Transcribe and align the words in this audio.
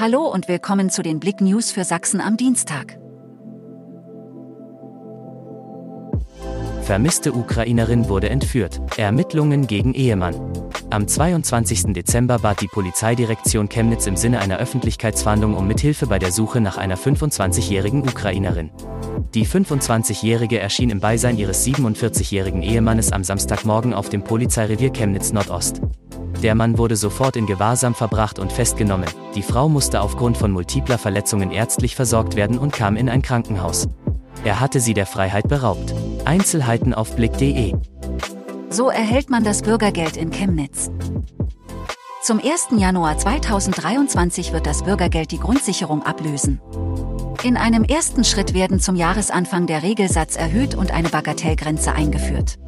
Hallo 0.00 0.28
und 0.28 0.46
willkommen 0.46 0.90
zu 0.90 1.02
den 1.02 1.18
Blick 1.18 1.40
News 1.40 1.72
für 1.72 1.82
Sachsen 1.82 2.20
am 2.20 2.36
Dienstag. 2.36 3.00
Vermisste 6.82 7.32
Ukrainerin 7.32 8.08
wurde 8.08 8.28
entführt. 8.28 8.80
Ermittlungen 8.96 9.66
gegen 9.66 9.94
Ehemann. 9.94 10.36
Am 10.90 11.08
22. 11.08 11.94
Dezember 11.94 12.38
bat 12.38 12.60
die 12.60 12.68
Polizeidirektion 12.68 13.68
Chemnitz 13.68 14.06
im 14.06 14.14
Sinne 14.14 14.38
einer 14.38 14.58
Öffentlichkeitsfahndung 14.58 15.56
um 15.56 15.66
Mithilfe 15.66 16.06
bei 16.06 16.20
der 16.20 16.30
Suche 16.30 16.60
nach 16.60 16.78
einer 16.78 16.96
25-jährigen 16.96 18.02
Ukrainerin. 18.02 18.70
Die 19.34 19.46
25-jährige 19.46 20.60
erschien 20.60 20.90
im 20.90 21.00
Beisein 21.00 21.36
ihres 21.36 21.66
47-jährigen 21.66 22.62
Ehemannes 22.62 23.10
am 23.10 23.24
Samstagmorgen 23.24 23.94
auf 23.94 24.08
dem 24.08 24.22
Polizeirevier 24.22 24.90
Chemnitz 24.92 25.32
Nordost. 25.32 25.80
Der 26.42 26.54
Mann 26.54 26.78
wurde 26.78 26.94
sofort 26.94 27.36
in 27.36 27.46
Gewahrsam 27.46 27.94
verbracht 27.94 28.38
und 28.38 28.52
festgenommen. 28.52 29.08
Die 29.34 29.42
Frau 29.42 29.68
musste 29.68 30.00
aufgrund 30.00 30.36
von 30.36 30.52
multipler 30.52 30.98
Verletzungen 30.98 31.50
ärztlich 31.50 31.96
versorgt 31.96 32.36
werden 32.36 32.58
und 32.58 32.72
kam 32.72 32.96
in 32.96 33.08
ein 33.08 33.22
Krankenhaus. 33.22 33.88
Er 34.44 34.60
hatte 34.60 34.78
sie 34.78 34.94
der 34.94 35.06
Freiheit 35.06 35.48
beraubt. 35.48 35.92
Einzelheiten 36.24 36.94
auf 36.94 37.16
blick.de. 37.16 37.74
So 38.70 38.88
erhält 38.88 39.30
man 39.30 39.42
das 39.42 39.62
Bürgergeld 39.62 40.16
in 40.16 40.30
Chemnitz. 40.30 40.90
Zum 42.22 42.38
1. 42.38 42.68
Januar 42.76 43.18
2023 43.18 44.52
wird 44.52 44.66
das 44.66 44.84
Bürgergeld 44.84 45.32
die 45.32 45.40
Grundsicherung 45.40 46.04
ablösen. 46.04 46.60
In 47.42 47.56
einem 47.56 47.84
ersten 47.84 48.24
Schritt 48.24 48.54
werden 48.54 48.78
zum 48.78 48.94
Jahresanfang 48.94 49.66
der 49.66 49.82
Regelsatz 49.82 50.36
erhöht 50.36 50.74
und 50.74 50.92
eine 50.92 51.08
Bagatellgrenze 51.08 51.92
eingeführt. 51.92 52.58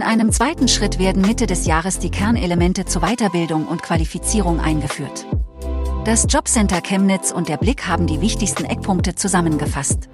In 0.00 0.06
einem 0.06 0.32
zweiten 0.32 0.66
Schritt 0.66 0.98
werden 0.98 1.20
Mitte 1.20 1.46
des 1.46 1.66
Jahres 1.66 1.98
die 1.98 2.08
Kernelemente 2.08 2.86
zur 2.86 3.02
Weiterbildung 3.02 3.68
und 3.68 3.82
Qualifizierung 3.82 4.58
eingeführt. 4.58 5.26
Das 6.06 6.26
Jobcenter 6.26 6.80
Chemnitz 6.80 7.32
und 7.32 7.50
der 7.50 7.58
Blick 7.58 7.86
haben 7.86 8.06
die 8.06 8.22
wichtigsten 8.22 8.64
Eckpunkte 8.64 9.14
zusammengefasst. 9.14 10.08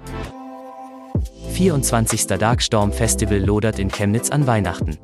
24. 1.53 2.27
Darkstorm 2.27 2.91
Festival 2.91 3.37
lodert 3.37 3.79
in 3.79 3.89
Chemnitz 3.89 4.29
an 4.29 4.45
Weihnachten. 4.45 4.97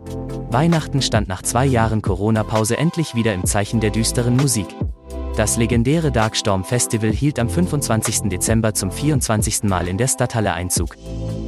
Weihnachten 0.52 1.02
stand 1.02 1.30
nach 1.30 1.44
zwei 1.44 1.66
Jahren 1.66 2.02
Corona-Pause 2.02 2.78
endlich 2.78 3.16
wieder 3.16 3.34
im 3.34 3.46
Zeichen 3.46 3.80
der 3.80 3.92
düsteren 3.92 4.36
Musik. 4.36 4.68
Das 5.38 5.56
legendäre 5.56 6.12
Darkstorm 6.12 6.66
Festival 6.66 7.14
hielt 7.14 7.40
am 7.40 7.48
25. 7.48 8.24
Dezember 8.24 8.74
zum 8.74 8.92
24. 8.92 9.64
Mal 9.64 9.88
in 9.88 9.98
der 9.98 10.10
Stadthalle 10.10 10.52
Einzug. 10.52 10.98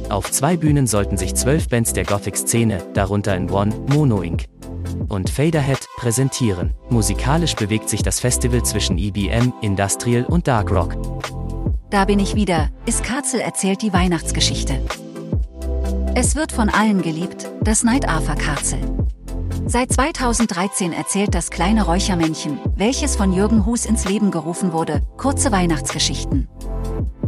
Auf 0.08 0.30
zwei 0.30 0.56
Bühnen 0.56 0.86
sollten 0.86 1.16
sich 1.16 1.34
zwölf 1.34 1.68
Bands 1.68 1.92
der 1.92 2.04
Gothic-Szene, 2.04 2.82
darunter 2.94 3.36
in 3.36 3.50
One, 3.50 3.74
Mono 3.92 4.22
Inc. 4.22 4.44
und 5.08 5.30
Faderhead, 5.30 5.88
präsentieren. 5.96 6.74
Musikalisch 6.90 7.56
bewegt 7.56 7.88
sich 7.88 8.02
das 8.02 8.20
Festival 8.20 8.62
zwischen 8.62 8.98
EBM, 8.98 9.52
Industrial 9.62 10.24
und 10.24 10.46
Dark 10.46 10.70
Rock. 10.70 10.96
Da 11.90 12.04
bin 12.04 12.20
ich 12.20 12.36
wieder, 12.36 12.68
ist 12.86 13.02
Karzel 13.02 13.40
erzählt 13.40 13.82
die 13.82 13.92
Weihnachtsgeschichte. 13.92 14.80
Es 16.14 16.36
wird 16.36 16.52
von 16.52 16.68
allen 16.68 17.02
geliebt, 17.02 17.48
das 17.62 17.82
Night 17.82 18.08
Arthur 18.08 18.36
Karzel. 18.36 18.78
Seit 19.66 19.92
2013 19.92 20.92
erzählt 20.92 21.34
das 21.34 21.50
kleine 21.50 21.84
Räuchermännchen, 21.84 22.60
welches 22.76 23.16
von 23.16 23.32
Jürgen 23.32 23.66
Hus 23.66 23.84
ins 23.84 24.04
Leben 24.04 24.30
gerufen 24.30 24.72
wurde, 24.72 25.02
kurze 25.16 25.50
Weihnachtsgeschichten. 25.50 26.48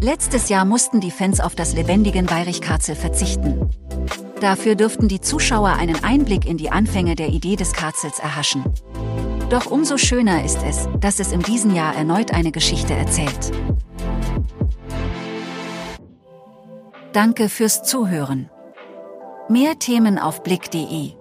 Letztes 0.01 0.49
Jahr 0.49 0.65
mussten 0.65 1.01
die 1.01 1.11
Fans 1.11 1.41
auf 1.41 1.57
das 1.57 1.75
lebendigen 1.75 2.31
Weirich 2.31 2.61
Karzel 2.61 2.95
verzichten. 2.95 3.69
Dafür 4.41 4.77
dürften 4.77 5.09
die 5.09 5.21
Zuschauer 5.21 5.71
einen 5.71 6.05
Einblick 6.05 6.47
in 6.47 6.57
die 6.57 6.71
Anfänge 6.71 7.17
der 7.17 7.29
Idee 7.29 7.57
des 7.57 7.73
Karzels 7.73 8.21
erhaschen. 8.21 8.65
Doch 9.51 9.67
umso 9.67 9.97
schöner 9.97 10.45
ist 10.45 10.61
es, 10.65 10.89
dass 11.01 11.19
es 11.19 11.33
in 11.33 11.41
diesem 11.41 11.75
Jahr 11.75 11.97
erneut 11.97 12.33
eine 12.33 12.53
Geschichte 12.53 12.95
erzählt. 12.95 13.51
Danke 17.13 17.49
fürs 17.49 17.83
Zuhören. 17.83 18.51
Mehr 19.49 19.79
Themen 19.79 20.19
auf 20.19 20.45
blick.de 20.45 21.15